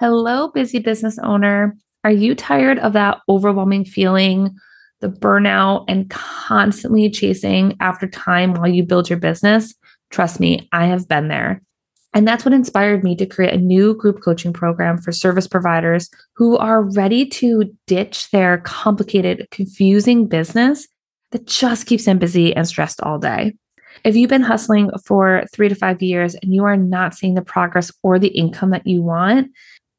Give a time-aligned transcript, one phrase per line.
[0.00, 1.76] Hello, busy business owner.
[2.02, 4.52] Are you tired of that overwhelming feeling,
[5.00, 9.72] the burnout, and constantly chasing after time while you build your business?
[10.10, 11.62] Trust me, I have been there.
[12.12, 16.10] And that's what inspired me to create a new group coaching program for service providers
[16.34, 20.88] who are ready to ditch their complicated, confusing business
[21.30, 23.52] that just keeps them busy and stressed all day.
[24.04, 27.42] If you've been hustling for three to five years and you are not seeing the
[27.42, 29.50] progress or the income that you want,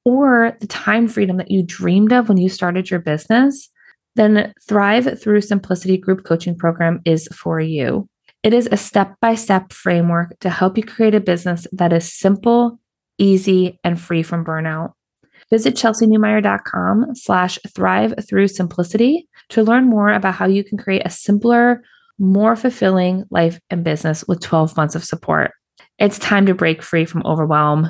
[0.06, 3.70] or the time freedom that you dreamed of when you started your business,
[4.16, 8.08] then Thrive Through Simplicity group coaching program is for you.
[8.44, 12.14] It is a step by step framework to help you create a business that is
[12.14, 12.80] simple,
[13.18, 14.94] easy, and free from burnout.
[15.50, 21.10] Visit chelseynewmyer.com slash thrive through simplicity to learn more about how you can create a
[21.10, 21.84] simpler,
[22.18, 25.52] more fulfilling life and business with 12 months of support.
[26.00, 27.90] It's time to break free from overwhelm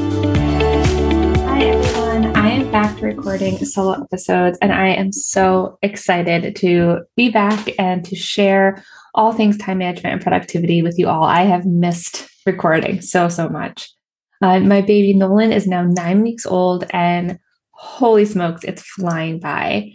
[3.01, 8.83] recording solo episodes, and I am so excited to be back and to share
[9.15, 11.23] all things time management and productivity with you all.
[11.23, 13.89] I have missed recording so, so much.
[14.41, 17.39] Uh, my baby Nolan is now nine weeks old, and
[17.71, 19.91] holy smokes, it's flying by.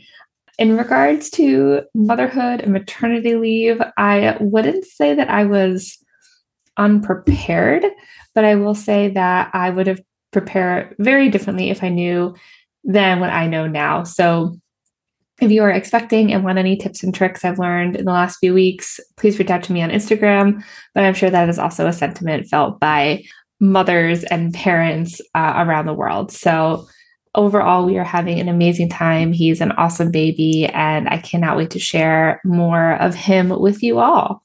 [0.59, 5.99] In regards to motherhood and maternity leave, I wouldn't say that I was
[6.77, 7.85] unprepared,
[8.35, 10.01] but I will say that I would have
[10.33, 12.35] prepared very differently if I knew
[12.87, 14.05] than what I know now.
[14.05, 14.59] So
[15.41, 18.39] if you are expecting and want any tips and tricks I've learned in the last
[18.39, 20.65] few weeks, please reach out to me on Instagram.
[20.95, 23.25] But I'm sure that is also a sentiment felt by
[23.61, 26.33] mothers and parents uh, around the world.
[26.33, 26.87] So
[27.35, 29.33] overall, we are having an amazing time.
[29.33, 33.99] He's an awesome baby, and I cannot wait to share more of him with you
[33.99, 34.43] all.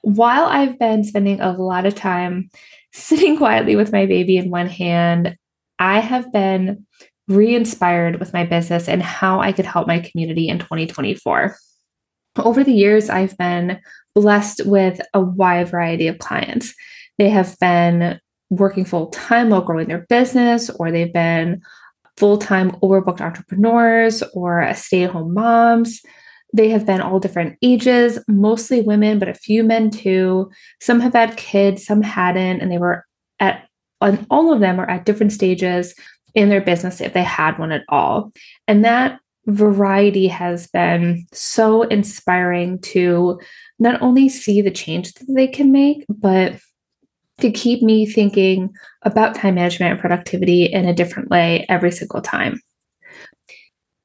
[0.00, 2.50] While I've been spending a lot of time
[2.92, 5.36] sitting quietly with my baby in one hand,
[5.78, 6.86] I have been
[7.28, 11.56] re inspired with my business and how I could help my community in 2024.
[12.38, 13.80] Over the years, I've been
[14.14, 16.74] blessed with a wide variety of clients.
[17.18, 18.20] They have been
[18.50, 21.62] working full time while growing their business, or they've been
[22.16, 26.00] full time overbooked entrepreneurs or stay at home moms.
[26.52, 30.50] They have been all different ages, mostly women, but a few men too.
[30.80, 33.04] Some have had kids, some hadn't, and they were
[33.40, 33.68] at,
[34.00, 35.94] and all of them are at different stages
[36.36, 38.32] in their business if they had one at all.
[38.68, 43.40] And that variety has been so inspiring to
[43.78, 46.54] not only see the change that they can make, but
[47.40, 48.70] to keep me thinking
[49.02, 52.60] about time management and productivity in a different way every single time.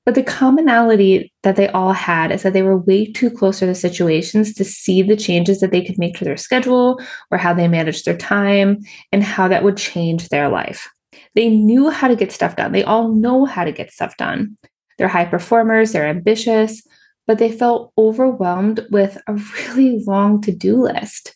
[0.06, 3.66] But the commonality that they all had is that they were way too close to
[3.66, 7.00] the situations to see the changes that they could make to their schedule
[7.30, 8.80] or how they managed their time
[9.12, 10.90] and how that would change their life.
[11.36, 12.72] They knew how to get stuff done.
[12.72, 14.58] They all know how to get stuff done.
[14.98, 16.86] They're high performers, they're ambitious,
[17.28, 21.34] but they felt overwhelmed with a really long to do list.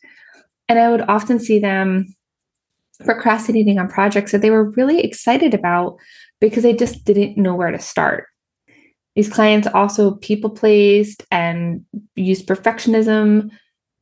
[0.68, 2.16] And I would often see them
[3.04, 5.98] procrastinating on projects that they were really excited about
[6.40, 8.28] because they just didn't know where to start.
[9.16, 13.50] These clients also people placed and used perfectionism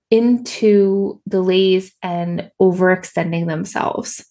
[0.10, 4.26] into delays and overextending themselves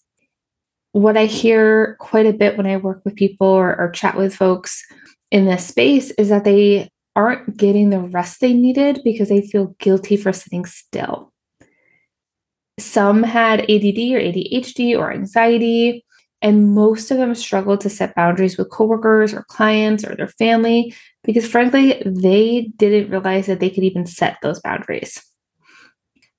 [0.93, 4.35] what I hear quite a bit when I work with people or, or chat with
[4.35, 4.85] folks
[5.31, 9.75] in this space is that they aren't getting the rest they needed because they feel
[9.79, 11.33] guilty for sitting still.
[12.79, 16.05] Some had ADD or ADHD or anxiety,
[16.41, 20.95] and most of them struggled to set boundaries with coworkers or clients or their family
[21.23, 25.23] because, frankly, they didn't realize that they could even set those boundaries.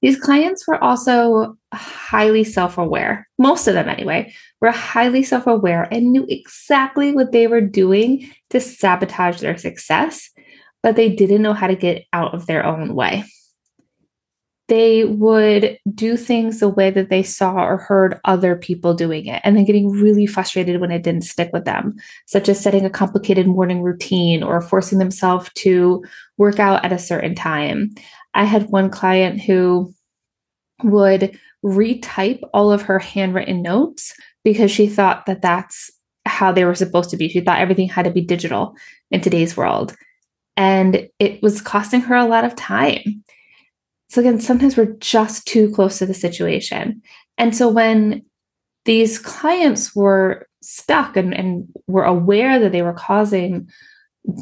[0.03, 5.87] These clients were also highly self aware, most of them anyway, were highly self aware
[5.89, 10.29] and knew exactly what they were doing to sabotage their success,
[10.83, 13.23] but they didn't know how to get out of their own way.
[14.67, 19.39] They would do things the way that they saw or heard other people doing it,
[19.45, 21.95] and then getting really frustrated when it didn't stick with them,
[22.25, 26.03] such as setting a complicated morning routine or forcing themselves to
[26.37, 27.93] work out at a certain time.
[28.33, 29.93] I had one client who
[30.83, 34.13] would retype all of her handwritten notes
[34.43, 35.91] because she thought that that's
[36.25, 37.29] how they were supposed to be.
[37.29, 38.75] She thought everything had to be digital
[39.11, 39.95] in today's world.
[40.55, 43.23] And it was costing her a lot of time.
[44.09, 47.01] So, again, sometimes we're just too close to the situation.
[47.37, 48.23] And so, when
[48.85, 53.69] these clients were stuck and, and were aware that they were causing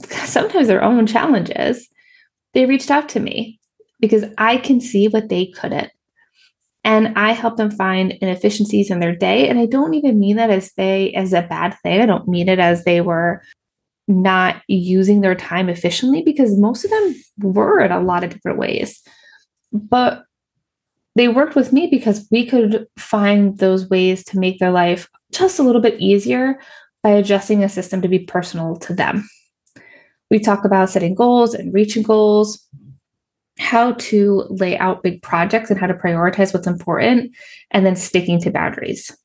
[0.04, 1.88] sometimes their own challenges,
[2.54, 3.61] they reached out to me
[4.02, 5.92] because I can see what they couldn't.
[6.84, 9.48] And I help them find inefficiencies in their day.
[9.48, 12.02] And I don't even mean that as they as a bad thing.
[12.02, 13.44] I don't mean it as they were
[14.08, 17.16] not using their time efficiently because most of them
[17.54, 19.02] were in a lot of different ways.
[19.72, 20.24] But
[21.16, 25.60] they worked with me because we could find those ways to make their life just
[25.60, 26.60] a little bit easier
[27.04, 29.28] by adjusting a system to be personal to them.
[30.30, 32.66] We talk about setting goals and reaching goals,
[33.60, 37.36] how to lay out big projects and how to prioritize what's important,
[37.72, 39.16] and then sticking to boundaries.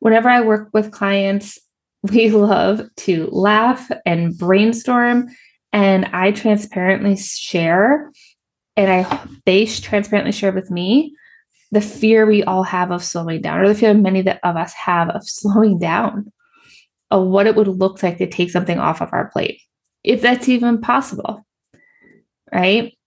[0.00, 1.58] Whenever I work with clients,
[2.02, 5.28] we love to laugh and brainstorm,
[5.72, 8.10] and I transparently share,
[8.76, 11.14] and I they transparently share with me
[11.70, 15.10] the fear we all have of slowing down, or the fear many of us have
[15.10, 16.32] of slowing down,
[17.10, 19.60] of what it would look like to take something off of our plate
[20.04, 21.46] if that's even possible.
[22.52, 22.97] Right?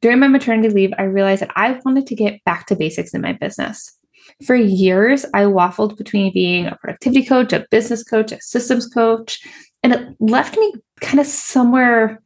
[0.00, 3.20] During my maternity leave, I realized that I wanted to get back to basics in
[3.20, 3.98] my business.
[4.44, 9.40] For years, I waffled between being a productivity coach, a business coach, a systems coach,
[9.82, 12.22] and it left me kind of somewhere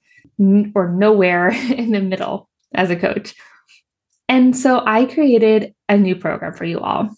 [0.74, 3.34] or nowhere in the middle as a coach.
[4.28, 7.10] And so I created a new program for you all.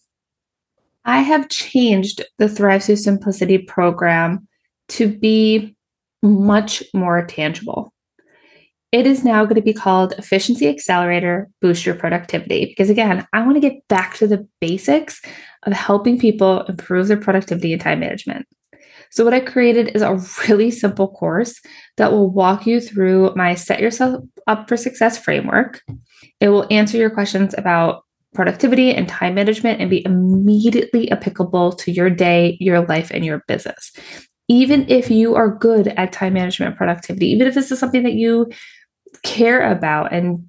[1.05, 4.49] I have changed the Thrive Through Simplicity program
[4.89, 5.77] to be
[6.23, 7.94] much more tangible.
[8.95, 12.65] It is now going to be called Efficiency Accelerator Boost Your Productivity.
[12.67, 15.21] Because again, I want to get back to the basics
[15.65, 18.47] of helping people improve their productivity and time management.
[19.11, 20.15] So, what I created is a
[20.49, 21.61] really simple course
[21.97, 25.83] that will walk you through my Set Yourself Up for Success framework.
[26.39, 31.91] It will answer your questions about productivity and time management and be immediately applicable to
[31.91, 33.91] your day, your life, and your business
[34.49, 38.03] even if you are good at time management and productivity, even if this is something
[38.03, 38.51] that you
[39.23, 40.49] care about and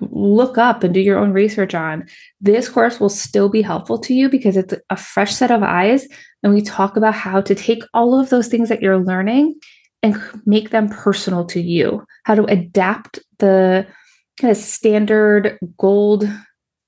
[0.00, 2.06] look up and do your own research on,
[2.40, 6.06] this course will still be helpful to you because it's a fresh set of eyes.
[6.42, 9.54] And we talk about how to take all of those things that you're learning
[10.02, 13.86] and make them personal to you, how to adapt the
[14.40, 16.28] kind of standard gold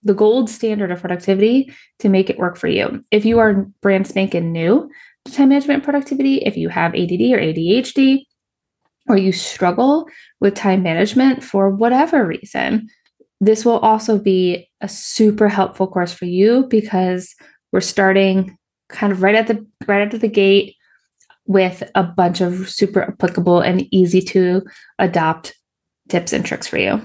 [0.03, 3.03] the gold standard of productivity to make it work for you.
[3.11, 4.89] If you are brand spanking new,
[5.25, 8.23] to time management productivity, if you have ADD or ADHD,
[9.09, 10.09] or you struggle
[10.41, 12.89] with time management for whatever reason,
[13.41, 17.35] this will also be a super helpful course for you because
[17.73, 18.57] we're starting
[18.89, 20.77] kind of right at the right out of the gate
[21.47, 24.63] with a bunch of super applicable and easy to
[24.99, 25.55] adopt
[26.09, 27.01] tips and tricks for you.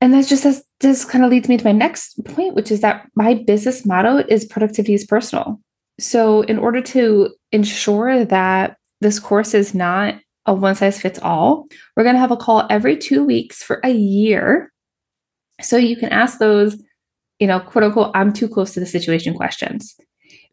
[0.00, 2.80] And that's just as this kind of leads me to my next point, which is
[2.80, 5.60] that my business motto is productivity is personal.
[5.98, 10.16] So, in order to ensure that this course is not
[10.46, 13.80] a one size fits all, we're going to have a call every two weeks for
[13.84, 14.72] a year.
[15.60, 16.80] So, you can ask those,
[17.38, 19.94] you know, quote unquote, I'm too close to the situation questions.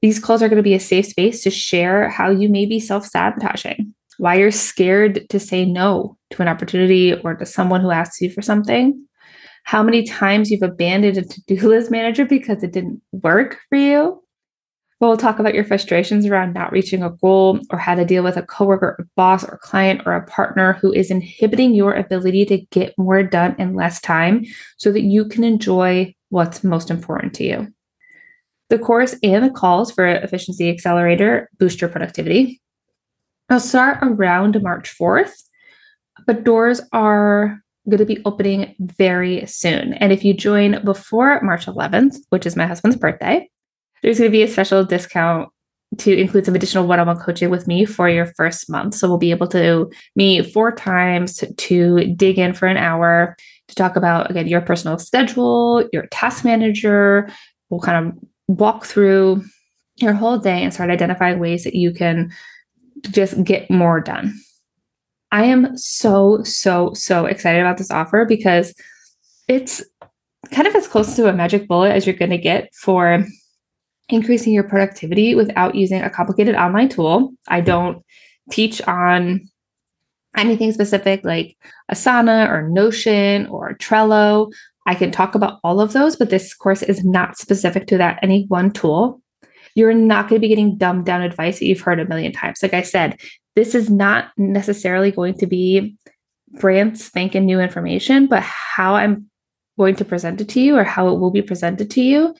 [0.01, 2.79] These calls are going to be a safe space to share how you may be
[2.79, 7.91] self sabotaging, why you're scared to say no to an opportunity or to someone who
[7.91, 9.05] asks you for something,
[9.63, 13.77] how many times you've abandoned a to do list manager because it didn't work for
[13.77, 14.21] you
[15.01, 18.37] We'll talk about your frustrations around not reaching a goal or how to deal with
[18.37, 22.59] a coworker, a boss, or client, or a partner who is inhibiting your ability to
[22.69, 24.45] get more done in less time
[24.77, 27.67] so that you can enjoy what's most important to you.
[28.69, 32.61] The course and the calls for Efficiency Accelerator boost your productivity.
[33.49, 35.33] I'll start around March 4th,
[36.27, 39.93] but doors are going to be opening very soon.
[39.93, 43.49] And if you join before March 11th, which is my husband's birthday,
[44.01, 45.49] there's going to be a special discount
[45.97, 48.95] to include some additional one-on-one coaching with me for your first month.
[48.95, 53.35] So we'll be able to meet four times to, dig in for an hour
[53.67, 57.29] to talk about again your personal schedule, your task manager.
[57.69, 59.43] We'll kind of walk through
[59.97, 62.31] your whole day and start identifying ways that you can
[63.01, 64.33] just get more done.
[65.31, 68.73] I am so, so, so excited about this offer because
[69.47, 69.83] it's
[70.51, 73.25] kind of as close to a magic bullet as you're going to get for
[74.13, 77.33] increasing your productivity without using a complicated online tool.
[77.47, 78.03] I don't
[78.51, 79.47] teach on
[80.35, 81.57] anything specific like
[81.91, 84.51] Asana or Notion or Trello.
[84.85, 88.19] I can talk about all of those, but this course is not specific to that
[88.21, 89.21] any one tool.
[89.75, 92.59] You're not going to be getting dumbed down advice that you've heard a million times.
[92.61, 93.19] Like I said,
[93.55, 95.95] this is not necessarily going to be
[96.59, 99.29] brand spanking new information, but how I'm
[99.77, 102.35] going to present it to you or how it will be presented to you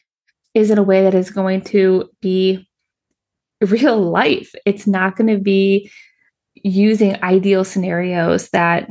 [0.53, 2.67] is in a way that is going to be
[3.61, 4.53] real life.
[4.65, 5.89] It's not going to be
[6.55, 8.89] using ideal scenarios that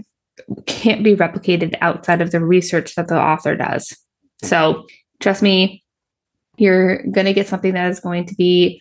[0.66, 3.96] can't be replicated outside of the research that the author does.
[4.42, 4.86] So,
[5.20, 5.84] trust me,
[6.56, 8.80] you're going to get something that is going to be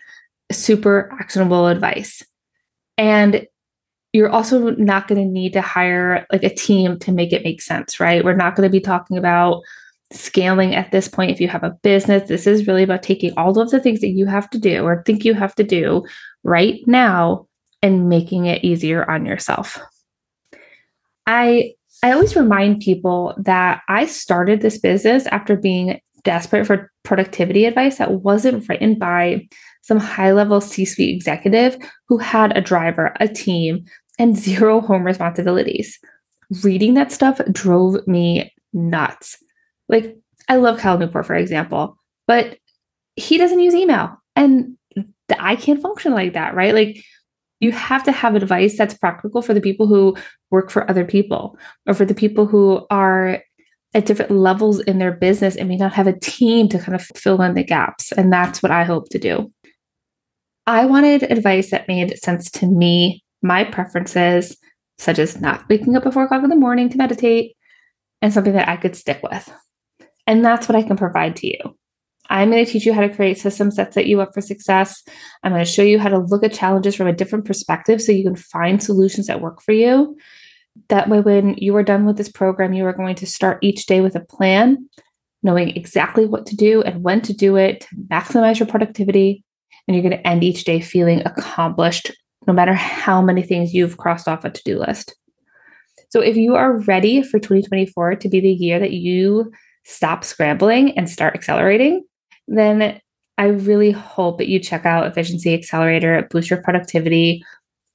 [0.51, 2.23] super actionable advice.
[2.97, 3.45] And
[4.13, 7.61] you're also not going to need to hire like a team to make it make
[7.61, 8.23] sense, right?
[8.23, 9.61] We're not going to be talking about
[10.11, 12.27] scaling at this point if you have a business.
[12.27, 15.03] This is really about taking all of the things that you have to do or
[15.03, 16.03] think you have to do
[16.43, 17.47] right now
[17.81, 19.79] and making it easier on yourself.
[21.27, 27.65] I I always remind people that I started this business after being desperate for productivity
[27.65, 29.47] advice that wasn't written by
[29.81, 33.85] some high level C suite executive who had a driver, a team,
[34.17, 35.99] and zero home responsibilities.
[36.63, 39.37] Reading that stuff drove me nuts.
[39.89, 40.15] Like,
[40.47, 42.57] I love Cal Newport, for example, but
[43.15, 44.15] he doesn't use email.
[44.35, 44.77] And
[45.37, 46.73] I can't function like that, right?
[46.73, 47.03] Like,
[47.59, 50.15] you have to have advice that's practical for the people who
[50.49, 53.43] work for other people or for the people who are
[53.93, 57.01] at different levels in their business and may not have a team to kind of
[57.15, 58.11] fill in the gaps.
[58.11, 59.51] And that's what I hope to do.
[60.67, 64.55] I wanted advice that made sense to me, my preferences,
[64.99, 67.55] such as not waking up at four o'clock in the morning to meditate,
[68.21, 69.51] and something that I could stick with.
[70.29, 71.57] And that's what I can provide to you.
[72.29, 75.03] I'm going to teach you how to create systems that set you up for success.
[75.41, 78.11] I'm going to show you how to look at challenges from a different perspective so
[78.11, 80.15] you can find solutions that work for you.
[80.89, 83.87] That way, when you are done with this program, you are going to start each
[83.87, 84.87] day with a plan,
[85.41, 89.43] knowing exactly what to do and when to do it to maximize your productivity.
[89.87, 92.11] And you're going to end each day feeling accomplished,
[92.45, 95.15] no matter how many things you've crossed off a to do list.
[96.09, 99.51] So, if you are ready for 2024 to be the year that you
[99.89, 102.03] stop scrambling and start accelerating,
[102.47, 103.01] then
[103.37, 107.43] I really hope that you check out Efficiency Accelerator, boost your productivity,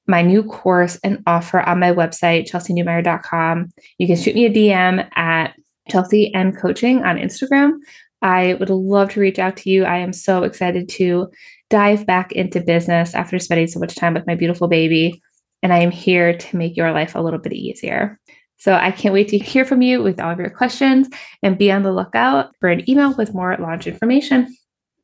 [0.07, 3.71] my new course and offer on my website, chelseynewmyer.com.
[3.99, 5.55] You can shoot me a DM at
[5.89, 7.75] Chelsey N Coaching on Instagram.
[8.21, 9.85] I would love to reach out to you.
[9.85, 11.29] I am so excited to
[11.71, 15.23] dive back into business after spending so much time with my beautiful baby.
[15.63, 18.19] And I am here to make your life a little bit easier.
[18.58, 21.08] So I can't wait to hear from you with all of your questions
[21.42, 24.56] and be on the lookout for an email with more launch information.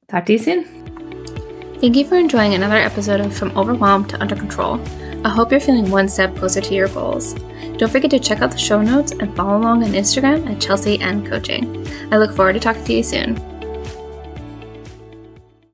[0.08, 0.64] Talk to you soon.
[1.80, 4.80] Thank you for enjoying another episode of From Overwhelmed to Under Control.
[5.24, 7.34] I hope you're feeling one step closer to your goals.
[7.76, 11.00] Don't forget to check out the show notes and follow along on Instagram at Chelsey
[11.00, 11.86] N Coaching.
[12.10, 13.36] I look forward to talking to you soon.